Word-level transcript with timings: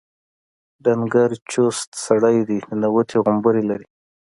ډنګر 0.83 1.29
چوست 1.51 1.89
سړی 2.05 2.37
دی 2.47 2.59
ننوتي 2.69 3.17
غومبري 3.23 3.63
لري. 3.69 3.87